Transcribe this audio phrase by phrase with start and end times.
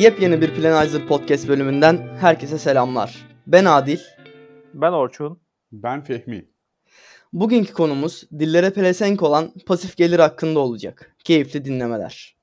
[0.00, 3.28] Yepyeni bir Planizer Podcast bölümünden herkese selamlar.
[3.46, 3.98] Ben Adil.
[4.74, 5.40] Ben Orçun.
[5.72, 6.50] Ben Fehmi.
[7.32, 11.16] Bugünkü konumuz dillere pelesenk olan pasif gelir hakkında olacak.
[11.24, 12.36] Keyifli dinlemeler.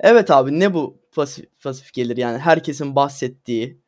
[0.00, 3.80] Evet abi ne bu pasif, pasif gelir yani herkesin bahsettiği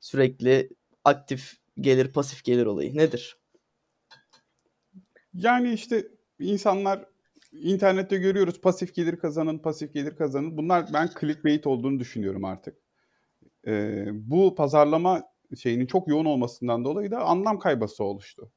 [0.00, 0.68] sürekli
[1.04, 3.36] aktif gelir pasif gelir olayı nedir?
[5.34, 6.06] Yani işte
[6.38, 7.04] insanlar
[7.52, 10.56] internette görüyoruz pasif gelir kazanın, pasif gelir kazanın.
[10.56, 12.76] Bunlar ben clickbait olduğunu düşünüyorum artık.
[13.66, 15.22] Ee, bu pazarlama
[15.58, 18.50] şeyinin çok yoğun olmasından dolayı da anlam kaybası oluştu.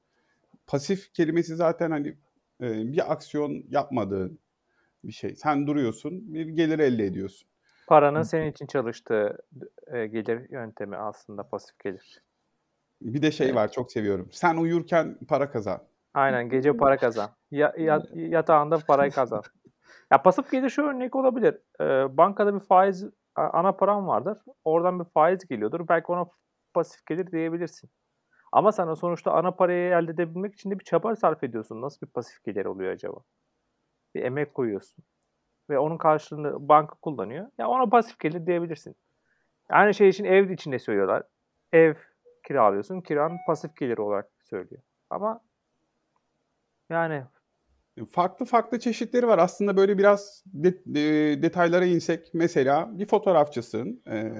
[0.67, 2.07] Pasif kelimesi zaten hani
[2.61, 4.39] e, bir aksiyon yapmadığın
[5.03, 5.35] bir şey.
[5.35, 7.47] Sen duruyorsun, bir gelir elde ediyorsun.
[7.87, 9.37] Paranın senin için çalıştığı
[9.87, 12.21] e, gelir yöntemi aslında pasif gelir.
[13.01, 14.29] Bir de şey var çok seviyorum.
[14.31, 15.83] Sen uyurken para kazan.
[16.13, 17.29] Aynen gece para kazan.
[17.51, 19.41] Ya, ya, yatağında parayı kazan.
[20.11, 21.59] Ya pasif gelir şu örnek olabilir.
[21.81, 23.05] Ee, bankada bir faiz
[23.35, 24.37] ana param vardır.
[24.63, 25.87] Oradan bir faiz geliyordur.
[25.89, 26.25] Belki ona
[26.73, 27.89] pasif gelir diyebilirsin.
[28.51, 31.81] Ama sen sonuçta ana parayı elde edebilmek için de bir çaba sarf ediyorsun.
[31.81, 33.17] Nasıl bir pasif gelir oluyor acaba?
[34.15, 35.03] Bir emek koyuyorsun.
[35.69, 37.47] Ve onun karşılığını banka kullanıyor.
[37.57, 38.95] Ya ona pasif gelir diyebilirsin.
[39.69, 41.23] Aynı şey için ev içinde söylüyorlar.
[41.71, 41.95] Ev
[42.47, 43.01] kiralıyorsun.
[43.01, 44.81] Kiran pasif gelir olarak söylüyor.
[45.09, 45.41] Ama
[46.89, 47.23] yani
[48.09, 49.37] farklı farklı çeşitleri var.
[49.37, 54.31] Aslında böyle biraz de, de, detaylara insek mesela bir fotoğrafçısın, e,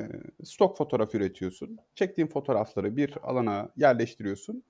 [0.43, 1.77] stok fotoğraf üretiyorsun.
[1.95, 4.63] Çektiğin fotoğrafları bir alana yerleştiriyorsun.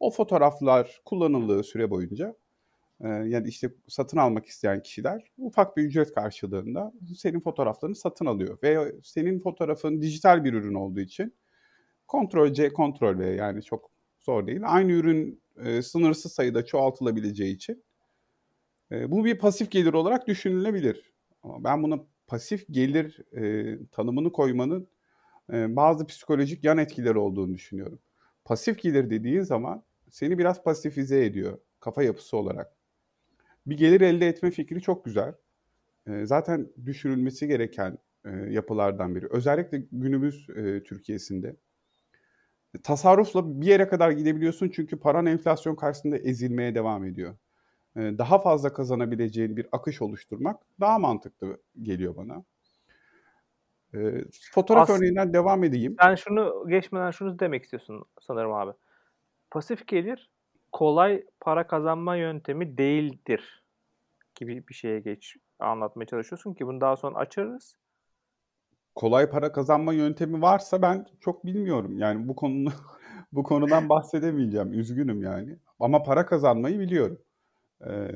[0.00, 2.34] O fotoğraflar kullanıldığı süre boyunca
[3.00, 8.58] e, yani işte satın almak isteyen kişiler ufak bir ücret karşılığında senin fotoğraflarını satın alıyor.
[8.62, 11.34] Ve senin fotoğrafın dijital bir ürün olduğu için
[12.08, 14.60] kontrol C, kontrol V yani çok zor değil.
[14.64, 17.84] Aynı ürün e, sınırsız sayıda çoğaltılabileceği için
[18.92, 21.12] e, bu bir pasif gelir olarak düşünülebilir.
[21.42, 24.88] Ama ben buna pasif gelir e, tanımını koymanın
[25.52, 27.98] e, bazı psikolojik yan etkileri olduğunu düşünüyorum.
[28.44, 32.76] Pasif gelir dediğin zaman seni biraz pasifize ediyor kafa yapısı olarak.
[33.66, 35.34] Bir gelir elde etme fikri çok güzel.
[36.06, 39.26] E, zaten düşünülmesi gereken e, yapılardan biri.
[39.30, 41.56] Özellikle günümüz e, Türkiye'sinde
[42.82, 47.36] tasarrufla bir yere kadar gidebiliyorsun çünkü paran enflasyon karşısında ezilmeye devam ediyor.
[47.96, 52.44] Daha fazla kazanabileceğin bir akış oluşturmak daha mantıklı geliyor bana.
[54.52, 55.96] Fotoğraf Aslında, örneğinden devam edeyim.
[55.98, 58.72] Ben şunu geçmeden şunu demek istiyorsun sanırım abi.
[59.50, 60.30] Pasif gelir
[60.72, 63.64] kolay para kazanma yöntemi değildir
[64.34, 67.76] gibi bir şeye geç anlatmaya çalışıyorsun ki bunu daha sonra açarız
[68.96, 71.98] kolay para kazanma yöntemi varsa ben çok bilmiyorum.
[71.98, 72.72] Yani bu konunu
[73.32, 74.72] bu konudan bahsedemeyeceğim.
[74.72, 75.58] Üzgünüm yani.
[75.80, 77.18] Ama para kazanmayı biliyorum.
[77.86, 78.08] Ee,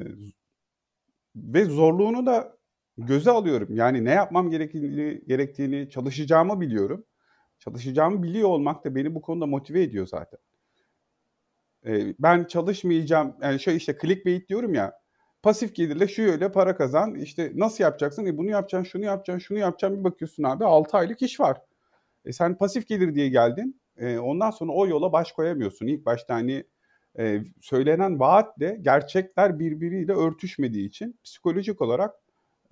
[1.37, 2.57] ve zorluğunu da
[2.99, 3.69] göze alıyorum.
[3.77, 7.05] Yani ne yapmam gerektiğini, gerektiğini çalışacağımı biliyorum.
[7.59, 10.41] Çalışacağımı biliyor olmak da beni bu konuda motive ediyor zaten.
[11.87, 13.37] Ee, ben çalışmayacağım.
[13.43, 15.01] Yani şey işte clickbait diyorum ya
[15.43, 17.15] pasif gelirle şu yöyle para kazan.
[17.15, 18.27] İşte nasıl yapacaksın?
[18.27, 19.99] E bunu yapacaksın, şunu yapacaksın, şunu yapacaksın.
[19.99, 21.59] Bir bakıyorsun abi 6 aylık iş var.
[22.25, 23.81] E sen pasif gelir diye geldin.
[23.97, 25.87] E ondan sonra o yola baş koyamıyorsun.
[25.87, 26.65] İlk başta hani
[27.19, 32.15] e, söylenen vaatle gerçekler birbiriyle örtüşmediği için psikolojik olarak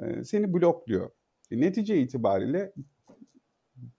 [0.03, 1.11] e, seni blokluyor.
[1.51, 2.73] E, netice itibariyle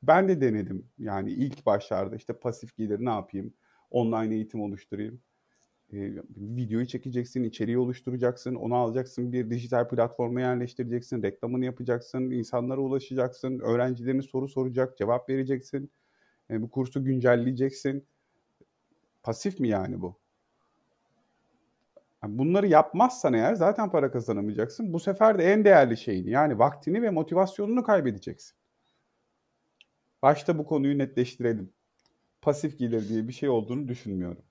[0.03, 0.87] ben de denedim.
[0.97, 3.53] Yani ilk başlarda işte pasif gelir ne yapayım?
[3.91, 5.21] Online eğitim oluşturayım
[5.93, 13.59] e, videoyu çekeceksin, içeriği oluşturacaksın, onu alacaksın, bir dijital platforma yerleştireceksin, reklamını yapacaksın, insanlara ulaşacaksın,
[13.59, 15.91] öğrencilerin soru soracak, cevap vereceksin,
[16.51, 18.05] e, bu kursu güncelleyeceksin.
[19.23, 20.19] Pasif mi yani bu?
[22.23, 24.93] Bunları yapmazsan eğer zaten para kazanamayacaksın.
[24.93, 28.57] Bu sefer de en değerli şeyini yani vaktini ve motivasyonunu kaybedeceksin.
[30.21, 31.73] Başta bu konuyu netleştirelim.
[32.41, 34.48] Pasif gelir diye bir şey olduğunu düşünmüyorum.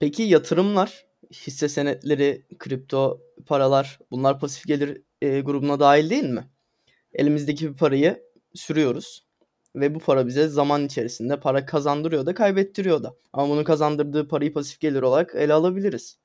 [0.00, 6.50] Peki yatırımlar, hisse senetleri, kripto paralar bunlar pasif gelir e, grubuna dahil değil mi?
[7.12, 8.22] Elimizdeki bir parayı
[8.54, 9.26] sürüyoruz
[9.76, 13.14] ve bu para bize zaman içerisinde para kazandırıyor da kaybettiriyor da.
[13.32, 16.18] Ama bunu kazandırdığı parayı pasif gelir olarak ele alabiliriz.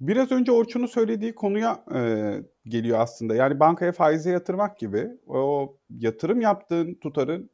[0.00, 2.00] Biraz önce Orçun'un söylediği konuya e,
[2.64, 3.34] geliyor aslında.
[3.34, 7.50] Yani bankaya faize yatırmak gibi o yatırım yaptığın tutarın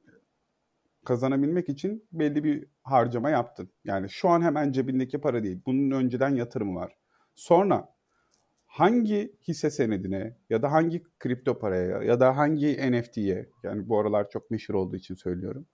[1.05, 3.71] kazanabilmek için belli bir harcama yaptın.
[3.85, 5.61] Yani şu an hemen cebindeki para değil.
[5.67, 6.97] Bunun önceden yatırımı var.
[7.35, 7.95] Sonra
[8.67, 14.31] hangi hisse senedine ya da hangi kripto paraya ya da hangi NFT'ye yani bu aralar
[14.31, 15.67] çok meşhur olduğu için söylüyorum.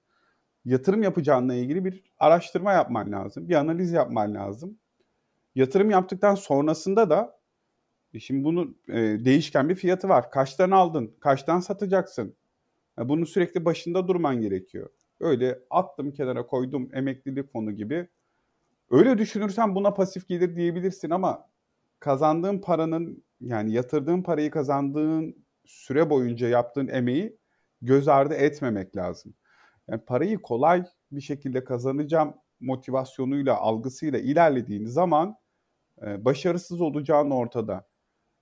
[0.64, 3.48] Yatırım yapacağınla ilgili bir araştırma yapman lazım.
[3.48, 4.78] Bir analiz yapman lazım.
[5.54, 7.40] Yatırım yaptıktan sonrasında da
[8.14, 8.94] e, şimdi bunun e,
[9.24, 10.30] değişken bir fiyatı var.
[10.30, 11.16] Kaçtan aldın?
[11.20, 12.36] Kaçtan satacaksın?
[12.98, 14.90] Yani bunun sürekli başında durman gerekiyor.
[15.20, 18.08] Öyle attım kenara koydum emeklilik fonu gibi.
[18.90, 21.48] Öyle düşünürsen buna pasif gelir diyebilirsin ama
[22.00, 27.36] kazandığın paranın yani yatırdığın parayı kazandığın süre boyunca yaptığın emeği
[27.82, 29.34] göz ardı etmemek lazım.
[29.88, 35.36] Yani parayı kolay bir şekilde kazanacağım motivasyonuyla, algısıyla ilerlediğin zaman
[36.02, 37.88] e, başarısız olacağın ortada.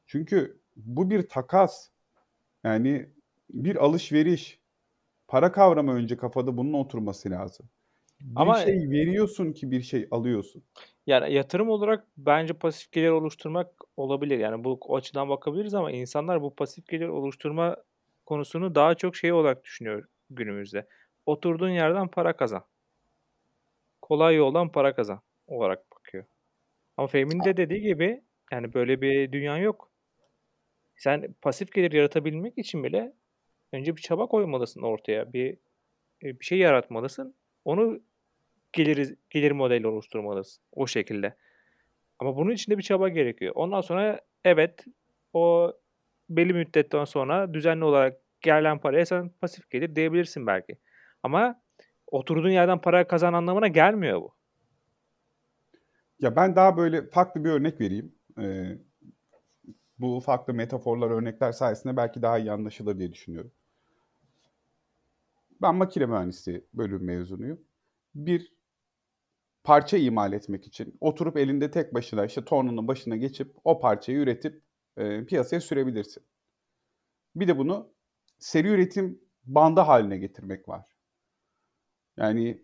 [0.07, 1.89] Çünkü bu bir takas.
[2.65, 3.09] Yani
[3.51, 4.61] bir alışveriş.
[5.29, 7.67] Para kavramı önce kafada bunun oturması lazım.
[8.21, 10.63] Bir Ama şey veriyorsun ki bir şey alıyorsun.
[11.07, 14.39] Yani yatırım olarak bence pasif gelir oluşturmak olabilir.
[14.39, 17.77] Yani bu açıdan bakabiliriz ama insanlar bu pasif gelir oluşturma
[18.27, 20.87] konusunu daha çok şey olarak düşünüyor günümüzde.
[21.27, 22.65] Oturduğun yerden para kazan.
[24.03, 26.25] Kolay yoldan para kazan olarak bakıyor.
[26.97, 28.23] Ama Fehmi'nin de dediği gibi
[28.53, 29.91] yani böyle bir dünya yok.
[30.97, 33.13] Sen pasif gelir yaratabilmek için bile
[33.73, 35.33] önce bir çaba koymalısın ortaya.
[35.33, 35.59] Bir
[36.23, 37.35] e, bir şey yaratmalısın.
[37.65, 38.01] Onu
[38.73, 41.37] gelir gelir modeli oluşturmalısın o şekilde.
[42.19, 43.53] Ama bunun için de bir çaba gerekiyor.
[43.55, 44.85] Ondan sonra evet
[45.33, 45.73] o
[46.31, 50.79] belli müddetten sonra düzenli olarak gelen paraya sen pasif gelir diyebilirsin belki.
[51.23, 51.63] Ama
[52.07, 54.35] oturduğun yerden para kazan anlamına gelmiyor bu.
[56.21, 58.15] Ya ben daha böyle farklı bir örnek vereyim.
[58.41, 58.79] Ee,
[59.99, 63.53] bu farklı metaforlar, örnekler sayesinde belki daha iyi anlaşılır diye düşünüyorum.
[65.63, 67.61] Ben makine mühendisi bölüm mezunuyum.
[68.15, 68.55] Bir
[69.65, 74.63] parça imal etmek için oturup elinde tek başına işte tornanın başına geçip o parçayı üretip
[74.97, 76.23] e, piyasaya sürebilirsin.
[77.37, 77.93] Bir de bunu
[78.39, 80.87] seri üretim bandı haline getirmek var.
[82.17, 82.63] Yani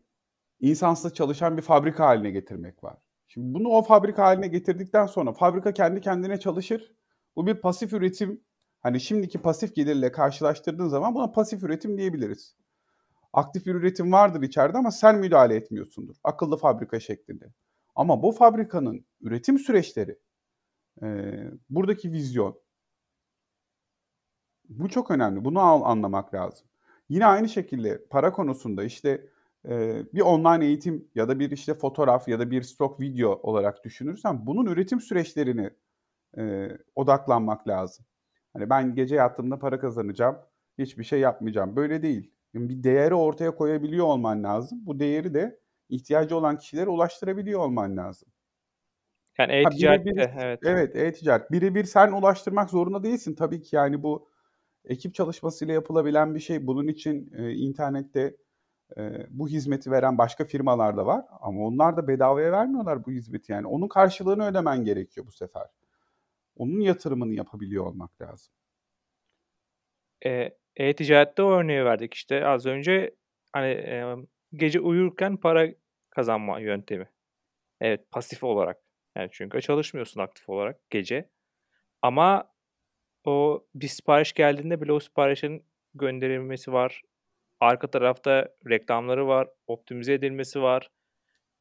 [0.60, 2.98] insansız çalışan bir fabrika haline getirmek var.
[3.28, 6.94] Şimdi bunu o fabrika haline getirdikten sonra fabrika kendi kendine çalışır.
[7.36, 8.40] Bu bir pasif üretim.
[8.80, 12.56] Hani şimdiki pasif gelirle karşılaştırdığın zaman buna pasif üretim diyebiliriz.
[13.34, 16.16] Aktif bir üretim vardır içeride ama sen müdahale etmiyorsundur.
[16.24, 17.52] Akıllı fabrika şeklinde.
[17.96, 20.18] Ama bu fabrikanın üretim süreçleri,
[21.02, 21.06] e,
[21.70, 22.60] buradaki vizyon,
[24.68, 25.44] bu çok önemli.
[25.44, 26.66] Bunu al, anlamak lazım.
[27.08, 29.28] Yine aynı şekilde para konusunda işte
[29.68, 33.84] e, bir online eğitim ya da bir işte fotoğraf ya da bir stok video olarak
[33.84, 35.70] düşünürsen bunun üretim süreçlerini
[36.38, 38.06] e, odaklanmak lazım.
[38.52, 40.38] Hani ben gece yattığımda para kazanacağım,
[40.78, 41.76] hiçbir şey yapmayacağım.
[41.76, 42.33] Böyle değil.
[42.54, 44.78] Yani bir değeri ortaya koyabiliyor olman lazım.
[44.82, 48.28] Bu değeri de ihtiyacı olan kişilere ulaştırabiliyor olman lazım.
[49.38, 50.60] Yani e-ticarette evet.
[50.62, 51.50] Evet e-ticaret.
[51.52, 53.34] Birebir sen ulaştırmak zorunda değilsin.
[53.34, 54.28] Tabii ki yani bu
[54.84, 56.66] ekip çalışmasıyla yapılabilen bir şey.
[56.66, 58.36] Bunun için e, internette
[58.96, 61.24] e, bu hizmeti veren başka firmalar da var.
[61.40, 63.52] Ama onlar da bedavaya vermiyorlar bu hizmeti.
[63.52, 65.66] Yani onun karşılığını ödemen gerekiyor bu sefer.
[66.56, 68.54] Onun yatırımını yapabiliyor olmak lazım.
[70.26, 73.14] E, e-ticarette örneği verdik işte az önce
[73.52, 74.16] hani e,
[74.52, 75.68] gece uyurken para
[76.10, 77.08] kazanma yöntemi.
[77.80, 78.78] Evet pasif olarak.
[79.16, 81.30] Yani çünkü çalışmıyorsun aktif olarak gece.
[82.02, 82.52] Ama
[83.24, 87.02] o bir sipariş geldiğinde bile o siparişin gönderilmesi var.
[87.60, 90.90] Arka tarafta reklamları var, optimize edilmesi var.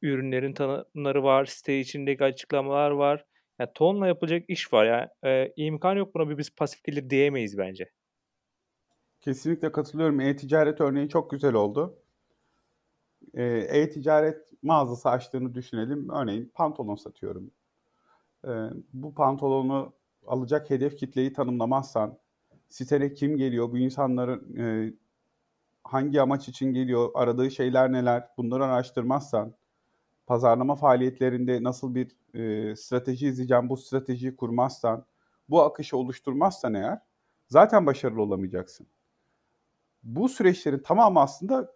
[0.02, 3.24] Ürünlerin tanımları var, site içindeki açıklamalar var.
[3.60, 4.86] Yani tonla yapılacak iş var.
[4.86, 7.90] Yani e, imkan yok buna bir biz pasif gelir diyemeyiz bence.
[9.24, 10.20] Kesinlikle katılıyorum.
[10.20, 11.96] E-ticaret örneği çok güzel oldu.
[13.34, 16.08] Ee, e-ticaret mağazası açtığını düşünelim.
[16.10, 17.50] Örneğin pantolon satıyorum.
[18.44, 18.48] Ee,
[18.92, 19.92] bu pantolonu
[20.26, 22.18] alacak hedef kitleyi tanımlamazsan,
[22.68, 24.94] sitene kim geliyor, bu insanların e,
[25.84, 29.54] hangi amaç için geliyor, aradığı şeyler neler, bunları araştırmazsan,
[30.26, 35.04] pazarlama faaliyetlerinde nasıl bir e, strateji izleyeceğim, bu stratejiyi kurmazsan,
[35.48, 36.98] bu akışı oluşturmazsan eğer
[37.48, 38.86] zaten başarılı olamayacaksın
[40.04, 41.74] bu süreçlerin tamamı aslında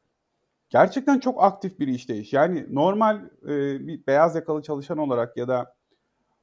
[0.71, 2.33] gerçekten çok aktif bir işleyiş.
[2.33, 5.75] Yani normal e, bir beyaz yakalı çalışan olarak ya da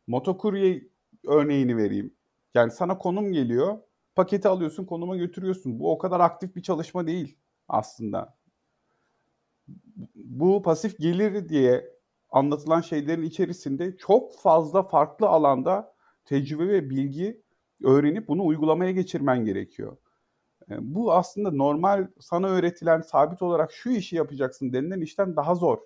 [0.07, 0.83] motokurye
[1.27, 2.13] örneğini vereyim.
[2.53, 3.77] Yani sana konum geliyor,
[4.15, 5.79] paketi alıyorsun, konuma götürüyorsun.
[5.79, 7.37] Bu o kadar aktif bir çalışma değil
[7.67, 8.37] aslında.
[10.15, 11.95] Bu pasif gelir diye
[12.29, 17.41] anlatılan şeylerin içerisinde çok fazla farklı alanda tecrübe ve bilgi
[17.83, 19.97] öğrenip bunu uygulamaya geçirmen gerekiyor.
[20.69, 25.77] Bu aslında normal sana öğretilen sabit olarak şu işi yapacaksın denilen işten daha zor.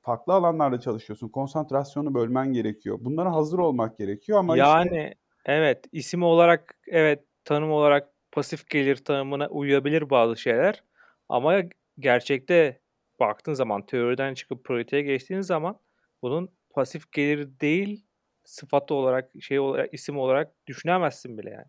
[0.00, 1.28] Farklı alanlarda çalışıyorsun.
[1.28, 2.98] Konsantrasyonu bölmen gerekiyor.
[3.00, 5.14] Bunlara hazır olmak gerekiyor ama yani işte...
[5.46, 10.84] evet isim olarak evet tanım olarak pasif gelir tanımına uyabilir bazı şeyler
[11.28, 11.62] ama
[11.98, 12.80] gerçekte
[13.20, 15.78] baktığın zaman teoriden çıkıp pratiğe geçtiğin zaman
[16.22, 18.06] bunun pasif gelir değil
[18.44, 21.66] sıfatı olarak şey olarak isim olarak düşünemezsin bile yani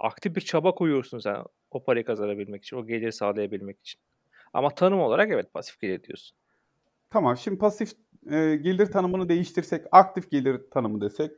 [0.00, 1.36] aktif bir çaba koyuyorsun sen
[1.70, 4.00] O parayı kazanabilmek için, o geliri sağlayabilmek için.
[4.52, 6.36] Ama tanım olarak evet pasif gelir diyorsun.
[7.10, 7.92] Tamam şimdi pasif
[8.30, 11.30] e, gelir tanımını değiştirsek aktif gelir tanımı desek.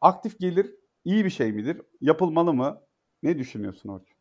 [0.00, 1.80] Aktif gelir iyi bir şey midir?
[2.00, 2.82] Yapılmalı mı?
[3.22, 4.16] Ne düşünüyorsun Orçun?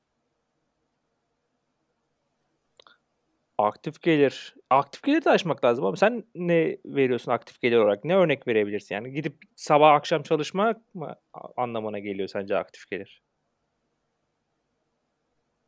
[3.57, 4.55] Aktif gelir.
[4.69, 8.03] Aktif gelir de açmak lazım ama sen ne veriyorsun aktif gelir olarak?
[8.05, 8.95] Ne örnek verebilirsin?
[8.95, 11.15] Yani gidip sabah akşam çalışmak mı
[11.57, 13.24] anlamına geliyor sence aktif gelir?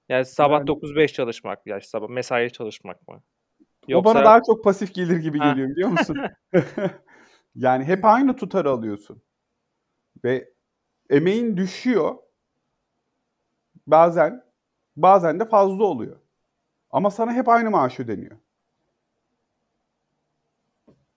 [0.09, 3.21] Yani sabah Yani- 9-5 çalışmak, yani sabah mesai çalışmak mı?
[3.93, 5.49] O bana daha çok pasif gelir gibi Ha.
[5.51, 6.17] geliyor biliyor musun?
[7.55, 9.21] yani hep aynı tutarı alıyorsun.
[10.23, 10.49] Ve
[11.09, 12.15] emeğin düşüyor.
[13.87, 14.43] Bazen
[14.95, 16.17] bazen de fazla oluyor.
[16.91, 18.37] Ama sana hep aynı maaş ödeniyor.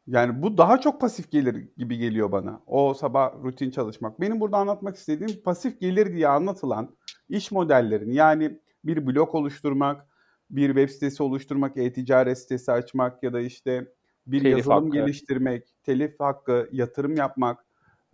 [0.06, 2.60] Yani bu daha çok pasif gelir gibi geliyor bana.
[2.66, 4.20] O sabah rutin çalışmak.
[4.20, 6.96] Benim burada anlatmak istediğim pasif gelir diye anlatılan
[7.28, 10.06] iş modellerini yani bir blog oluşturmak,
[10.50, 13.92] bir web sitesi oluşturmak, e-ticaret sitesi açmak ya da işte
[14.26, 14.96] bir Telif yazılım hakkı.
[14.96, 17.64] geliştirmek, telif hakkı, yatırım yapmak.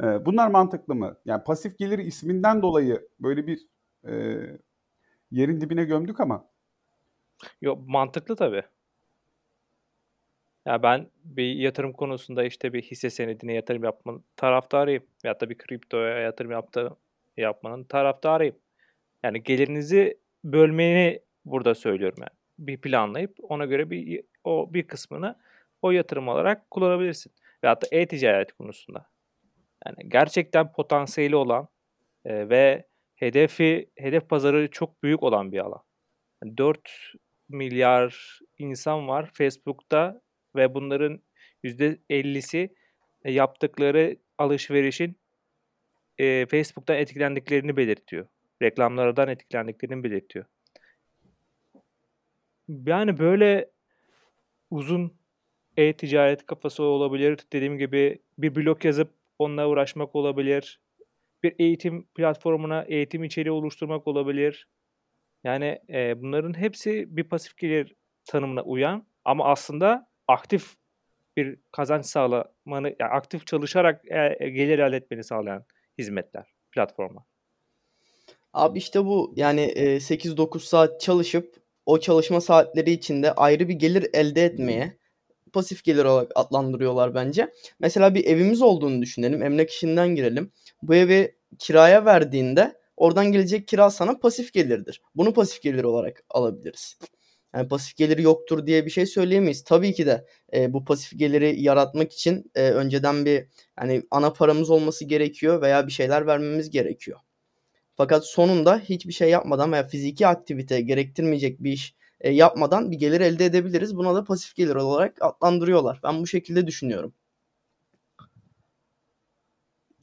[0.02, 1.16] e, Bunlar mantıklı mı?
[1.24, 3.66] Yani pasif gelir isminden dolayı böyle bir
[4.08, 4.40] e,
[5.30, 6.48] yerin dibine gömdük ama
[7.60, 8.62] Yok mantıklı tabii.
[10.66, 15.02] Ya ben bir yatırım konusunda işte bir hisse senedine yatırım yapmanın taraftarıyım.
[15.24, 16.96] Ya da bir kriptoya yatırım yaptı,
[17.36, 18.56] yapmanın taraftarıyım.
[19.22, 22.38] Yani gelirinizi bölmeni burada söylüyorum yani.
[22.58, 25.36] Bir planlayıp ona göre bir o bir kısmını
[25.82, 27.32] o yatırım olarak kullanabilirsin.
[27.64, 29.10] Ve hatta e-ticaret konusunda.
[29.86, 31.68] Yani gerçekten potansiyeli olan
[32.24, 35.82] e, ve hedefi hedef pazarı çok büyük olan bir alan.
[36.44, 36.80] Yani 4
[37.48, 40.20] milyar insan var Facebook'ta
[40.56, 41.22] ve bunların
[41.64, 42.74] %50'si
[43.24, 45.20] e, yaptıkları alışverişin
[46.18, 48.26] e, Facebook'tan etkilendiklerini belirtiyor.
[48.62, 50.44] Reklamlardan etkilendiklerini belirtiyor.
[52.86, 53.70] Yani böyle
[54.70, 55.12] uzun
[55.76, 57.38] e-ticaret kafası olabilir.
[57.52, 60.80] Dediğim gibi bir blog yazıp onunla uğraşmak olabilir.
[61.42, 64.68] Bir eğitim platformuna eğitim içeriği oluşturmak olabilir.
[65.44, 67.94] Yani e, bunların hepsi bir pasif gelir
[68.24, 70.76] tanımına uyan ama aslında aktif
[71.36, 75.64] bir kazanç sağlamanı, yani aktif çalışarak e, gelir elde etmeni sağlayan
[75.98, 77.24] hizmetler, platformlar.
[78.56, 84.06] Abi işte bu yani e, 8-9 saat çalışıp o çalışma saatleri içinde ayrı bir gelir
[84.12, 84.98] elde etmeye
[85.52, 87.52] pasif gelir olarak adlandırıyorlar bence.
[87.80, 89.42] Mesela bir evimiz olduğunu düşünelim.
[89.42, 90.52] Emlak işinden girelim.
[90.82, 95.02] Bu evi kiraya verdiğinde oradan gelecek kira sana pasif gelirdir.
[95.14, 96.98] Bunu pasif gelir olarak alabiliriz.
[97.54, 99.64] Yani pasif geliri yoktur diye bir şey söyleyemeyiz.
[99.64, 103.46] Tabii ki de e, bu pasif geliri yaratmak için e, önceden bir
[103.80, 107.18] yani ana paramız olması gerekiyor veya bir şeyler vermemiz gerekiyor.
[107.96, 113.20] Fakat sonunda hiçbir şey yapmadan veya fiziki aktivite gerektirmeyecek bir iş e, yapmadan bir gelir
[113.20, 113.96] elde edebiliriz.
[113.96, 116.00] Buna da pasif gelir olarak adlandırıyorlar.
[116.02, 117.12] Ben bu şekilde düşünüyorum.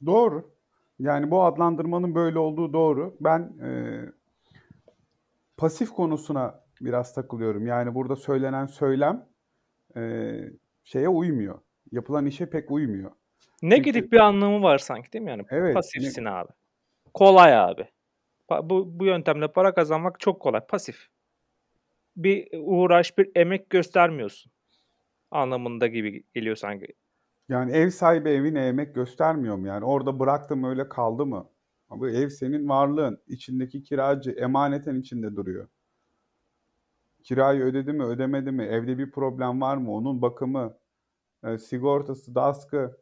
[0.06, 0.54] Doğru.
[0.98, 3.16] Yani bu adlandırmanın böyle olduğu doğru.
[3.20, 3.70] Ben e,
[5.56, 7.66] pasif konusuna biraz takılıyorum.
[7.66, 9.26] Yani burada söylenen söylem
[9.96, 10.34] e,
[10.84, 11.58] şeye uymuyor.
[11.92, 13.10] Yapılan işe pek uymuyor.
[13.62, 15.30] Negatif bir anlamı var sanki değil mi?
[15.30, 16.52] Yani Evet, pasifsin abi.
[17.14, 17.88] Kolay abi.
[18.50, 20.60] Bu, bu yöntemle para kazanmak çok kolay.
[20.66, 21.08] Pasif.
[22.16, 24.52] Bir uğraş, bir emek göstermiyorsun.
[25.30, 26.86] Anlamında gibi geliyor sanki.
[27.48, 29.66] Yani ev sahibi evine emek göstermiyor mu?
[29.66, 31.48] Yani orada bıraktım öyle kaldı mı?
[31.90, 33.22] Bu ev senin varlığın.
[33.26, 35.68] içindeki kiracı emaneten içinde duruyor.
[37.22, 38.64] Kirayı ödedi mi, ödemedi mi?
[38.64, 39.94] Evde bir problem var mı?
[39.94, 40.76] Onun bakımı,
[41.44, 42.98] e, sigortası, DASK'ı.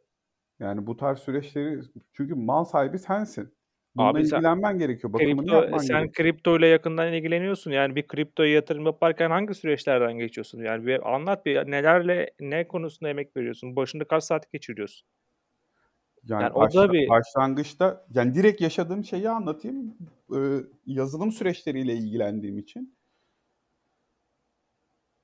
[0.59, 1.81] Yani bu tarz süreçleri
[2.13, 3.53] çünkü mal sahibi sensin.
[3.95, 5.13] Bununla Abi sen- ilgilenmen gerekiyor.
[5.13, 6.13] Bakımını Kripto, yapman sen gerekiyor.
[6.13, 7.71] kripto ile yakından ilgileniyorsun.
[7.71, 10.63] Yani bir kriptoya yatırım yaparken hangi süreçlerden geçiyorsun?
[10.63, 13.75] Yani bir anlat bir nelerle ne konusunda emek veriyorsun?
[13.75, 15.07] Başında kaç saat geçiriyorsun?
[16.27, 19.97] Yani, Yani o başla- da bir- başlangıçta yani direkt yaşadığım şeyi anlatayım.
[20.35, 20.37] Ee,
[20.85, 22.95] yazılım süreçleriyle ilgilendiğim için.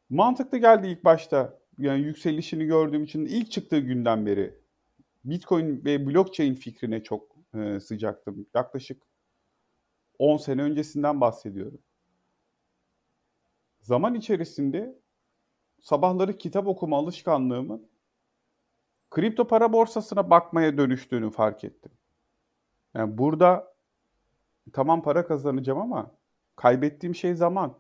[0.10, 1.60] Mantıklı geldi ilk başta.
[1.78, 4.54] Yani yükselişini gördüğüm için ilk çıktığı günden beri
[5.26, 8.46] Bitcoin ve blockchain fikrine çok e, sıcaktım.
[8.56, 9.04] Yaklaşık
[10.20, 11.80] 10 sene öncesinden bahsediyorum.
[13.82, 15.00] Zaman içerisinde
[15.82, 17.90] sabahları kitap okuma alışkanlığımın
[19.10, 21.92] kripto para borsasına bakmaya dönüştüğünü fark ettim.
[22.94, 23.74] Yani burada
[24.74, 26.12] tamam para kazanacağım ama
[26.56, 27.78] kaybettiğim şey zaman.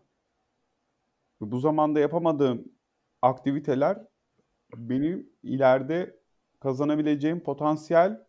[1.42, 2.72] Bu zamanda yapamadığım
[3.22, 3.98] aktiviteler
[4.76, 6.20] benim ileride
[6.60, 8.29] kazanabileceğim potansiyel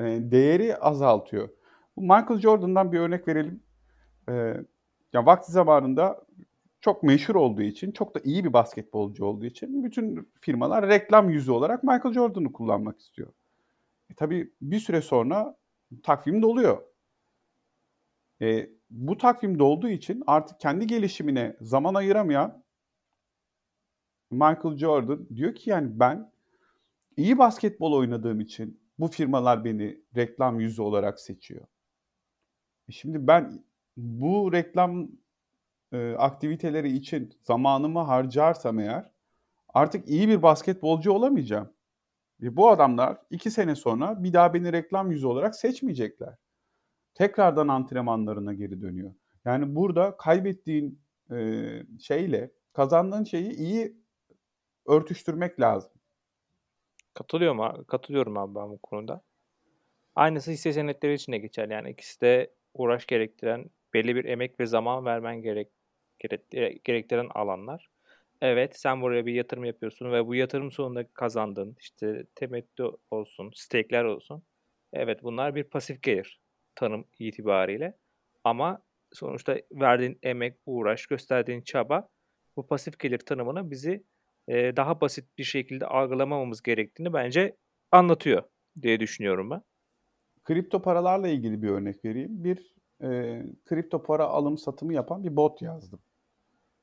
[0.00, 1.48] değeri azaltıyor.
[1.96, 3.62] Bu Michael Jordan'dan bir örnek verelim.
[4.28, 4.54] E,
[5.12, 6.24] Ya vakti zamanında
[6.80, 11.52] çok meşhur olduğu için, çok da iyi bir basketbolcu olduğu için bütün firmalar reklam yüzü
[11.52, 13.32] olarak Michael Jordan'ı kullanmak istiyor.
[14.10, 15.56] E, tabii bir süre sonra
[16.02, 16.82] takvim doluyor.
[18.42, 22.64] E, bu takvim dolduğu için artık kendi gelişimine zaman ayıramayan
[24.30, 26.32] Michael Jordan diyor ki yani ben
[27.16, 31.66] iyi basketbol oynadığım için bu firmalar beni reklam yüzü olarak seçiyor.
[32.88, 33.64] E, şimdi ben
[33.96, 35.08] bu reklam
[35.92, 39.10] e, aktiviteleri için zamanımı harcarsam eğer
[39.68, 41.72] artık iyi bir basketbolcu olamayacağım.
[42.40, 46.34] Ve bu adamlar iki sene sonra bir daha beni reklam yüzü olarak seçmeyecekler.
[47.14, 49.14] Tekrardan antrenmanlarına geri dönüyor.
[49.44, 51.68] Yani burada kaybettiğin e,
[52.00, 53.96] şeyle kazandığın şeyi iyi
[54.86, 55.90] örtüştürmek lazım.
[57.14, 59.22] Katılıyorum, abi, katılıyorum abi ben bu konuda.
[60.14, 61.72] Aynısı hisse senetleri için de geçerli.
[61.72, 65.68] Yani ikisi de uğraş gerektiren, belli bir emek ve zaman vermen gerek,
[66.84, 67.88] gerektiren alanlar.
[68.40, 74.04] Evet sen buraya bir yatırım yapıyorsun ve bu yatırım sonunda kazandığın işte temettü olsun, stake'ler
[74.04, 74.42] olsun.
[74.92, 76.40] Evet bunlar bir pasif gelir
[76.74, 77.98] tanım itibariyle.
[78.44, 82.08] Ama sonuçta verdiğin emek, uğraş, gösterdiğin çaba
[82.56, 84.04] bu pasif gelir tanımını bizi
[84.48, 87.56] daha basit bir şekilde algılamamamız gerektiğini bence
[87.92, 88.42] anlatıyor
[88.82, 89.62] diye düşünüyorum ben.
[90.44, 92.44] Kripto paralarla ilgili bir örnek vereyim.
[92.44, 96.00] Bir e, kripto para alım satımı yapan bir bot yazdım.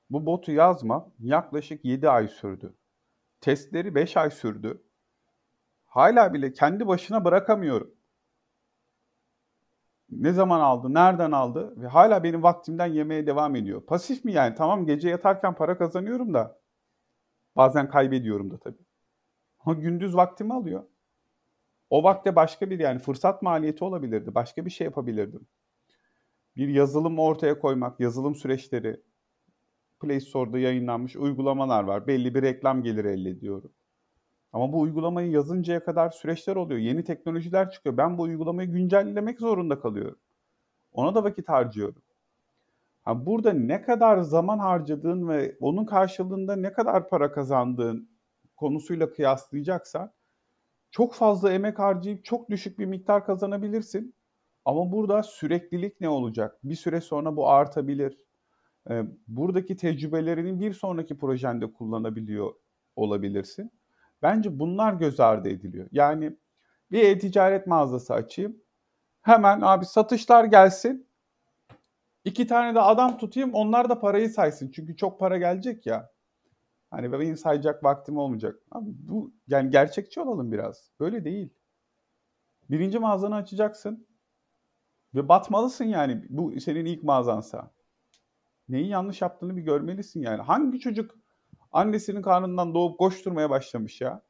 [0.09, 2.75] Bu botu yazma yaklaşık 7 ay sürdü.
[3.41, 4.83] Testleri 5 ay sürdü.
[5.85, 7.95] Hala bile kendi başına bırakamıyorum.
[10.09, 13.85] Ne zaman aldı, nereden aldı ve hala benim vaktimden yemeye devam ediyor.
[13.85, 14.55] Pasif mi yani?
[14.55, 16.60] Tamam gece yatarken para kazanıyorum da
[17.55, 18.85] bazen kaybediyorum da tabii.
[19.59, 20.83] Ama gündüz vaktimi alıyor.
[21.89, 24.35] O vakte başka bir yani fırsat maliyeti olabilirdi.
[24.35, 25.47] Başka bir şey yapabilirdim.
[26.57, 29.01] Bir yazılım ortaya koymak, yazılım süreçleri,
[29.99, 32.07] Play Store'da yayınlanmış uygulamalar var.
[32.07, 33.71] Belli bir reklam geliri elde ediyorum.
[34.53, 36.79] Ama bu uygulamayı yazıncaya kadar süreçler oluyor.
[36.79, 37.97] Yeni teknolojiler çıkıyor.
[37.97, 40.19] Ben bu uygulamayı güncellemek zorunda kalıyorum.
[40.93, 42.01] Ona da vakit harcıyorum.
[43.03, 48.09] Ha burada ne kadar zaman harcadığın ve onun karşılığında ne kadar para kazandığın
[48.55, 50.13] konusuyla kıyaslayacaksan
[50.91, 54.15] çok fazla emek harcayıp çok düşük bir miktar kazanabilirsin.
[54.65, 56.59] Ama burada süreklilik ne olacak?
[56.63, 58.25] Bir süre sonra bu artabilir
[59.27, 62.53] buradaki tecrübelerini bir sonraki projende kullanabiliyor
[62.95, 63.71] olabilirsin.
[64.21, 65.87] Bence bunlar göz ardı ediliyor.
[65.91, 66.37] Yani
[66.91, 68.57] bir e-ticaret mağazası açayım.
[69.21, 71.07] Hemen abi satışlar gelsin.
[72.25, 74.71] İki tane de adam tutayım onlar da parayı saysın.
[74.71, 76.11] Çünkü çok para gelecek ya.
[76.91, 78.59] Hani benim sayacak vaktim olmayacak.
[78.71, 80.91] Abi bu yani gerçekçi olalım biraz.
[80.99, 81.49] Böyle değil.
[82.69, 84.07] Birinci mağazanı açacaksın.
[85.15, 87.71] Ve batmalısın yani bu senin ilk mağazansa
[88.69, 90.41] neyi yanlış yaptığını bir görmelisin yani.
[90.41, 91.15] Hangi çocuk
[91.71, 94.21] annesinin karnından doğup koşturmaya başlamış ya?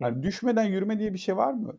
[0.00, 1.78] Yani düşmeden yürüme diye bir şey var mı?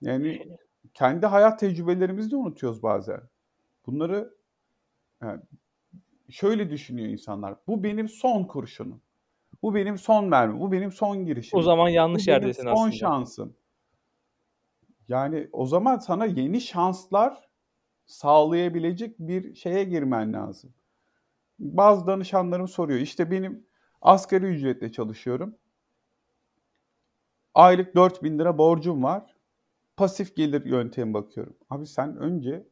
[0.00, 0.58] Yani
[0.94, 3.20] kendi hayat tecrübelerimizi de unutuyoruz bazen.
[3.86, 4.34] Bunları
[6.30, 7.54] şöyle düşünüyor insanlar.
[7.66, 9.02] Bu benim son kurşunum.
[9.62, 10.60] Bu benim son mermi.
[10.60, 11.58] Bu benim son girişim.
[11.58, 12.90] O zaman yanlış bu yerdesin son aslında.
[12.90, 13.56] Son şansım.
[15.08, 17.48] Yani o zaman sana yeni şanslar
[18.06, 20.74] sağlayabilecek bir şeye girmen lazım
[21.58, 23.00] bazı danışanlarım soruyor.
[23.00, 23.66] İşte benim
[24.02, 25.56] asgari ücretle çalışıyorum.
[27.54, 29.36] Aylık 4000 lira borcum var.
[29.96, 31.56] Pasif gelir yöntemi bakıyorum.
[31.70, 32.68] Abi sen önce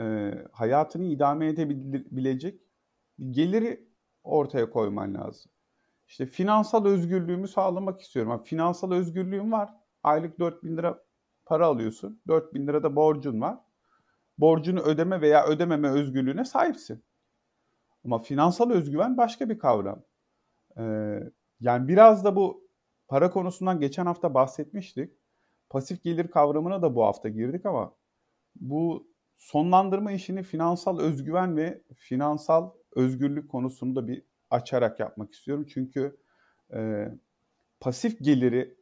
[0.00, 2.60] e, hayatını idame edebilecek
[3.30, 3.88] geliri
[4.24, 5.52] ortaya koyman lazım.
[6.08, 8.32] İşte finansal özgürlüğümü sağlamak istiyorum.
[8.32, 9.74] Yani finansal özgürlüğüm var.
[10.02, 11.04] Aylık 4000 lira
[11.44, 12.20] para alıyorsun.
[12.28, 13.58] 4000 lira da borcun var.
[14.38, 17.04] Borcunu ödeme veya ödememe özgürlüğüne sahipsin.
[18.04, 20.02] Ama finansal özgüven başka bir kavram.
[20.78, 21.20] Ee,
[21.60, 22.68] yani biraz da bu
[23.08, 25.12] para konusundan geçen hafta bahsetmiştik.
[25.70, 27.94] Pasif gelir kavramına da bu hafta girdik ama
[28.60, 29.09] bu
[29.40, 35.66] sonlandırma işini finansal özgüven ve finansal özgürlük konusunu da bir açarak yapmak istiyorum.
[35.68, 36.16] Çünkü
[36.74, 37.08] e,
[37.80, 38.76] pasif geliri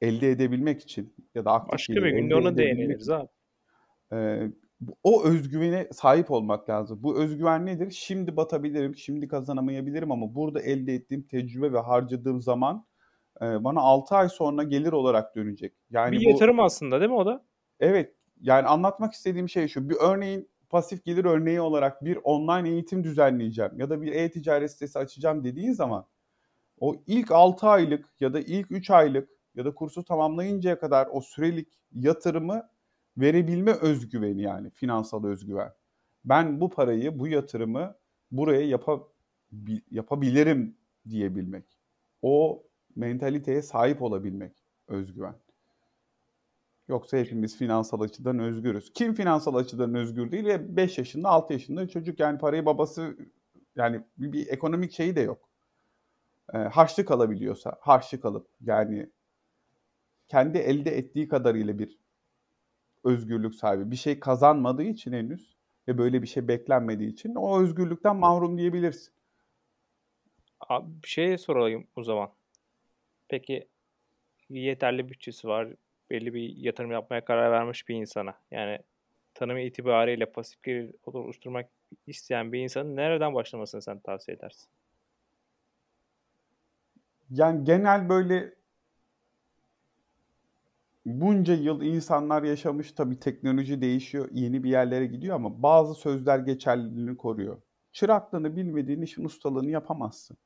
[0.00, 3.28] elde edebilmek için ya da aktif Başka bir günde ona değiniriz abi.
[4.12, 4.48] E,
[5.02, 7.02] o özgüvene sahip olmak lazım.
[7.02, 7.90] Bu özgüven nedir?
[7.90, 12.86] Şimdi batabilirim, şimdi kazanamayabilirim ama burada elde ettiğim tecrübe ve harcadığım zaman
[13.42, 15.74] e, bana 6 ay sonra gelir olarak dönecek.
[15.90, 17.44] Yani bir yatırım bu, aslında değil mi o da?
[17.80, 18.17] Evet.
[18.42, 19.88] Yani anlatmak istediğim şey şu.
[19.90, 24.98] Bir örneğin pasif gelir örneği olarak bir online eğitim düzenleyeceğim ya da bir e-ticaret sitesi
[24.98, 26.06] açacağım dediğin zaman
[26.80, 31.20] o ilk 6 aylık ya da ilk 3 aylık ya da kursu tamamlayıncaya kadar o
[31.20, 32.68] sürelik yatırımı
[33.16, 35.72] verebilme özgüveni yani finansal özgüven.
[36.24, 37.94] Ben bu parayı, bu yatırımı
[38.30, 39.00] buraya yapa,
[39.90, 40.76] yapabilirim
[41.08, 41.64] diyebilmek.
[42.22, 42.62] O
[42.96, 44.52] mentaliteye sahip olabilmek
[44.88, 45.34] özgüven.
[46.88, 48.92] Yoksa hepimiz finansal açıdan özgürüz.
[48.92, 53.16] Kim finansal açıdan özgür değil ve 5 yaşında 6 yaşında çocuk yani parayı babası
[53.76, 55.48] yani bir, bir ekonomik şeyi de yok.
[56.54, 59.10] E, harçlık alabiliyorsa harçlık alıp yani
[60.28, 61.98] kendi elde ettiği kadarıyla bir
[63.04, 63.90] özgürlük sahibi.
[63.90, 65.56] Bir şey kazanmadığı için henüz
[65.88, 69.14] ve böyle bir şey beklenmediği için o özgürlükten mahrum diyebilirsin.
[70.60, 72.32] Abi bir şey sorayım o zaman.
[73.28, 73.68] Peki
[74.48, 75.68] yeterli bütçesi var.
[76.10, 78.34] Belli bir yatırım yapmaya karar vermiş bir insana.
[78.50, 78.78] Yani
[79.34, 81.70] tanımı itibariyle pasif gelir oluşturmak
[82.06, 84.68] isteyen bir insanın nereden başlamasını sen tavsiye edersin?
[87.30, 88.54] Yani genel böyle
[91.06, 97.16] bunca yıl insanlar yaşamış tabii teknoloji değişiyor, yeni bir yerlere gidiyor ama bazı sözler geçerliliğini
[97.16, 97.62] koruyor.
[97.92, 100.36] Çıraklığını bilmediğin işin ustalığını yapamazsın.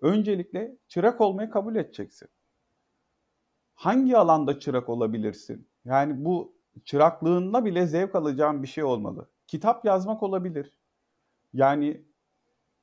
[0.00, 2.28] Öncelikle çırak olmayı kabul edeceksin.
[3.76, 5.68] Hangi alanda çırak olabilirsin?
[5.84, 9.28] Yani bu çıraklığında bile zevk alacağın bir şey olmalı.
[9.46, 10.78] Kitap yazmak olabilir.
[11.52, 12.04] Yani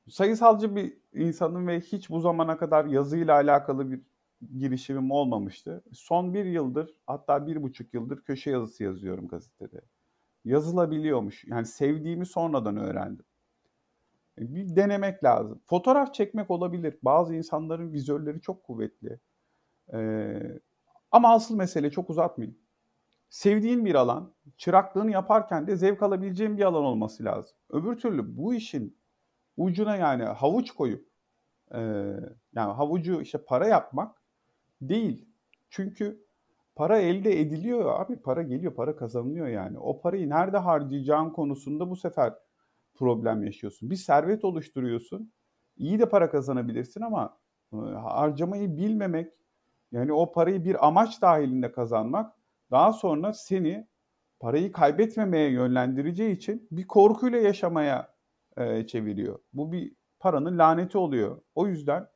[0.08, 4.00] sayısalcı bir insanın ve hiç bu zamana kadar yazıyla alakalı bir
[4.58, 5.82] girişimim olmamıştı.
[5.92, 9.80] Son bir yıldır hatta bir buçuk yıldır köşe yazısı yazıyorum gazetede.
[10.44, 11.44] Yazılabiliyormuş.
[11.44, 13.24] Yani sevdiğimi sonradan öğrendim.
[14.38, 15.60] E, bir denemek lazım.
[15.66, 16.98] Fotoğraf çekmek olabilir.
[17.02, 19.18] Bazı insanların vizörleri çok kuvvetli.
[19.94, 20.60] Ee,
[21.14, 22.58] ama asıl mesele çok uzatmayayım.
[23.30, 27.56] Sevdiğin bir alan, çıraklığını yaparken de zevk alabileceğin bir alan olması lazım.
[27.70, 28.98] Öbür türlü bu işin
[29.56, 31.08] ucuna yani havuç koyup
[31.74, 31.80] e,
[32.54, 34.22] yani havucu işte para yapmak
[34.80, 35.28] değil.
[35.70, 36.26] Çünkü
[36.74, 39.78] para elde ediliyor abi para geliyor para kazanılıyor yani.
[39.78, 42.34] O parayı nerede harcayacağın konusunda bu sefer
[42.94, 43.90] problem yaşıyorsun.
[43.90, 45.32] Bir servet oluşturuyorsun.
[45.76, 47.38] İyi de para kazanabilirsin ama
[47.72, 49.32] e, harcamayı bilmemek
[49.94, 52.32] yani o parayı bir amaç dahilinde kazanmak
[52.70, 53.88] daha sonra seni
[54.40, 58.14] parayı kaybetmemeye yönlendireceği için bir korkuyla yaşamaya
[58.56, 59.38] e, çeviriyor.
[59.52, 61.40] Bu bir paranın laneti oluyor.
[61.54, 62.08] O yüzden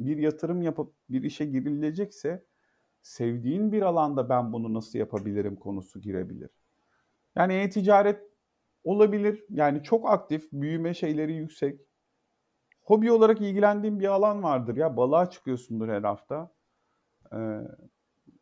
[0.00, 2.44] bir yatırım yapıp bir işe girilecekse
[3.02, 6.50] sevdiğin bir alanda ben bunu nasıl yapabilirim konusu girebilir.
[7.36, 8.20] Yani e-ticaret
[8.84, 9.44] olabilir.
[9.50, 11.80] Yani çok aktif, büyüme şeyleri yüksek.
[12.82, 14.96] Hobi olarak ilgilendiğin bir alan vardır ya.
[14.96, 16.55] Balığa çıkıyorsundur her hafta.
[17.32, 17.60] Ee,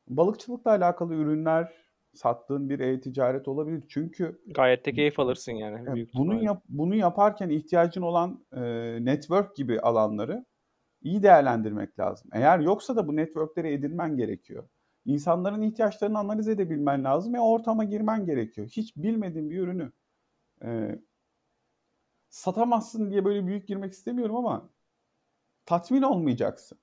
[0.09, 1.73] balıkçılıkla alakalı ürünler
[2.15, 3.85] sattığın bir e-ticaret olabilir.
[3.89, 5.79] Çünkü gayet de keyif alırsın yani.
[5.83, 8.61] Evet, büyük bunu yap, bunu yaparken ihtiyacın olan e,
[9.05, 10.45] network gibi alanları
[11.03, 12.31] iyi değerlendirmek lazım.
[12.33, 14.69] Eğer yoksa da bu networkleri edinmen gerekiyor.
[15.05, 18.67] İnsanların ihtiyaçlarını analiz edebilmen lazım ve ortama girmen gerekiyor.
[18.67, 19.93] Hiç bilmediğin bir ürünü
[20.65, 20.99] e,
[22.29, 24.71] satamazsın diye böyle büyük girmek istemiyorum ama
[25.67, 26.79] tatmin olmayacaksın.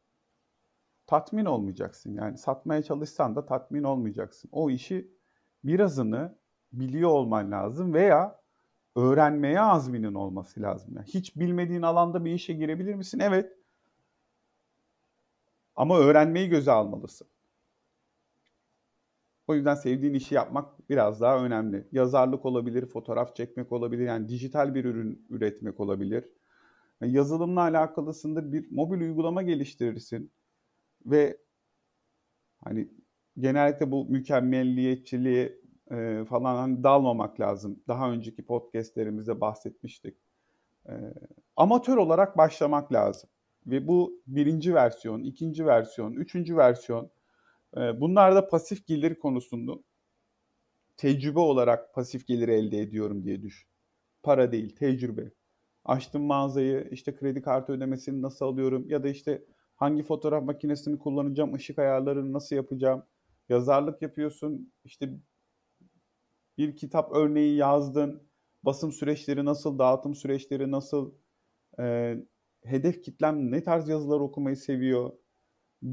[1.12, 2.14] Tatmin olmayacaksın.
[2.14, 4.50] Yani satmaya çalışsan da tatmin olmayacaksın.
[4.54, 5.12] O işi
[5.64, 6.38] birazını
[6.74, 8.42] biliyor olman lazım veya
[8.96, 10.94] öğrenmeye azminin olması lazım.
[10.96, 13.20] Yani hiç bilmediğin alanda bir işe girebilir misin?
[13.20, 13.54] Evet.
[15.76, 17.28] Ama öğrenmeyi göze almalısın.
[19.48, 21.88] O yüzden sevdiğin işi yapmak biraz daha önemli.
[21.92, 26.34] Yazarlık olabilir, fotoğraf çekmek olabilir, yani dijital bir ürün üretmek olabilir.
[27.02, 30.32] Yani yazılımla alakalısında bir mobil uygulama geliştirirsin
[31.06, 31.38] ve
[32.64, 32.90] hani
[33.40, 35.62] genellikle bu mükemmelliyetçiliği
[35.92, 37.84] e, falan hani dalmamak lazım.
[37.88, 40.18] Daha önceki podcastlerimizde bahsetmiştik.
[40.90, 40.94] E,
[41.56, 43.30] amatör olarak başlamak lazım.
[43.68, 47.12] Ve bu birinci versiyon, ikinci versiyon, üçüncü versiyon
[47.78, 49.74] e, bunlar da pasif gelir konusunda
[50.98, 53.70] tecrübe olarak pasif gelir elde ediyorum diye düşün.
[54.24, 55.32] Para değil, tecrübe.
[55.86, 59.44] Açtım mağazayı, işte kredi kartı ödemesini nasıl alıyorum ya da işte
[59.82, 63.06] hangi fotoğraf makinesini kullanacağım, ışık ayarlarını nasıl yapacağım.
[63.50, 65.10] Yazarlık yapıyorsun, işte
[66.58, 68.30] bir kitap örneği yazdın,
[68.64, 71.14] basım süreçleri nasıl, dağıtım süreçleri nasıl,
[71.80, 72.16] e,
[72.64, 75.12] hedef kitlem ne tarz yazılar okumayı seviyor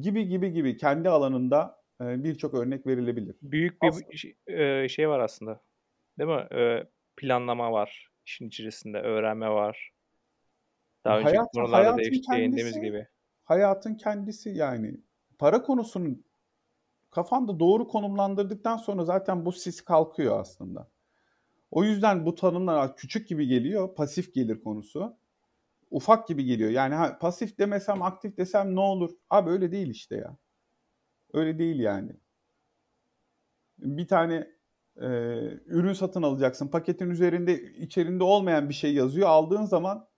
[0.00, 3.36] gibi gibi gibi kendi alanında e, birçok örnek verilebilir.
[3.42, 4.88] Büyük bir aslında.
[4.88, 5.60] şey var aslında.
[6.18, 6.48] Değil mi?
[7.16, 9.90] Planlama var işin içerisinde, öğrenme var.
[11.04, 13.06] Daha önce konularda değindiğimiz gibi.
[13.48, 15.00] Hayatın kendisi yani
[15.38, 16.24] para konusunun
[17.10, 20.90] kafanda doğru konumlandırdıktan sonra zaten bu sis kalkıyor aslında.
[21.70, 25.16] O yüzden bu tanımlar küçük gibi geliyor, pasif gelir konusu
[25.90, 26.70] ufak gibi geliyor.
[26.70, 29.10] Yani ha, pasif demesem aktif desem ne olur?
[29.30, 30.36] Abi öyle değil işte ya.
[31.32, 32.12] Öyle değil yani.
[33.78, 34.34] Bir tane
[34.96, 35.08] e,
[35.66, 36.68] ürün satın alacaksın.
[36.68, 39.28] Paketin üzerinde içerinde olmayan bir şey yazıyor.
[39.28, 40.08] Aldığın zaman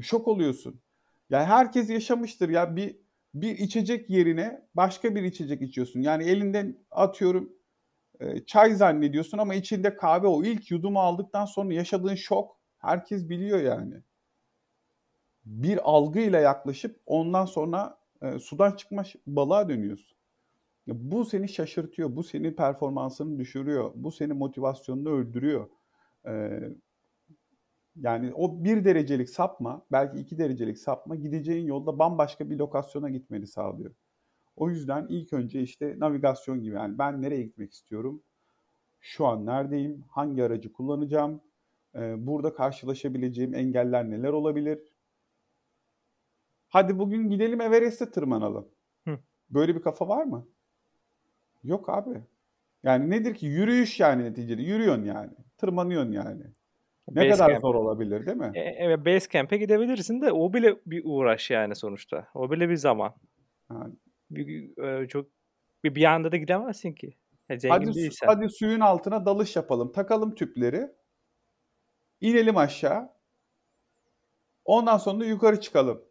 [0.00, 0.83] şok oluyorsun.
[1.30, 2.96] Yani herkes yaşamıştır ya bir
[3.34, 6.00] bir içecek yerine başka bir içecek içiyorsun.
[6.00, 7.52] Yani elinden atıyorum
[8.20, 13.60] e, çay zannediyorsun ama içinde kahve o ilk yudumu aldıktan sonra yaşadığın şok herkes biliyor
[13.60, 13.94] yani.
[15.44, 20.16] Bir algıyla yaklaşıp ondan sonra e, sudan çıkma balığa dönüyorsun.
[20.86, 25.68] Ya bu seni şaşırtıyor, bu senin performansını düşürüyor, bu senin motivasyonunu öldürüyor.
[26.26, 26.60] Ee,
[27.96, 33.46] yani o bir derecelik sapma, belki iki derecelik sapma gideceğin yolda bambaşka bir lokasyona gitmeni
[33.46, 33.94] sağlıyor.
[34.56, 38.22] O yüzden ilk önce işte navigasyon gibi yani ben nereye gitmek istiyorum,
[39.00, 41.40] şu an neredeyim, hangi aracı kullanacağım,
[41.94, 44.92] ee, burada karşılaşabileceğim engeller neler olabilir?
[46.68, 48.68] Hadi bugün gidelim Everest'e tırmanalım.
[49.04, 49.18] Hı.
[49.50, 50.46] Böyle bir kafa var mı?
[51.64, 52.22] Yok abi.
[52.82, 53.46] Yani nedir ki?
[53.46, 54.62] Yürüyüş yani neticede.
[54.62, 55.32] Yürüyorsun yani.
[55.58, 56.42] Tırmanıyorsun yani.
[57.10, 58.52] Ne base kadar zor olabilir değil mi?
[58.54, 62.28] E, evet base camp'e gidebilirsin de o bile bir uğraş yani sonuçta.
[62.34, 63.14] O bile bir zaman.
[63.68, 63.86] Ha.
[64.30, 65.26] Bir, e, çok
[65.84, 67.16] bir, bir anda da gidemezsin ki.
[67.48, 68.26] Ya hadi, değilsen.
[68.26, 69.92] hadi suyun altına dalış yapalım.
[69.92, 70.90] Takalım tüpleri.
[72.20, 73.10] İnelim aşağı.
[74.64, 76.04] Ondan sonra yukarı çıkalım.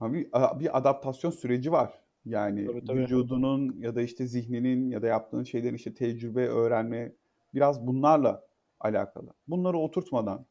[0.00, 0.28] Bir,
[0.60, 2.02] bir adaptasyon süreci var.
[2.24, 2.98] Yani tabii, tabii.
[2.98, 7.12] vücudunun ya da işte zihninin ya da yaptığın şeylerin işte tecrübe, öğrenme
[7.54, 8.47] biraz bunlarla
[8.80, 9.34] alakalı.
[9.48, 10.46] Bunları oturtmadan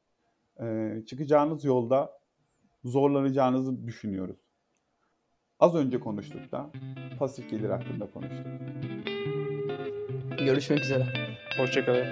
[0.62, 2.12] e, çıkacağınız yolda
[2.84, 4.40] zorlanacağınızı düşünüyoruz.
[5.60, 6.72] Az önce konuştuk da
[7.20, 8.46] pasif gelir hakkında konuştuk.
[10.40, 11.06] Görüşmek üzere.
[11.58, 12.06] Hoşçakalın.